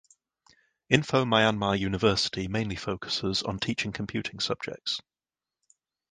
Info 0.89 1.25
Myanmar 1.25 1.77
University 1.77 2.47
mainly 2.47 2.75
focuses 2.75 3.43
on 3.43 3.59
teaching 3.59 3.91
computing 3.91 4.39
subjects. 4.39 4.99